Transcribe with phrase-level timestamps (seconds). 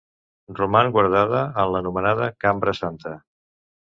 [0.59, 3.17] Roman guardada en l'anomenada Cambra Santa.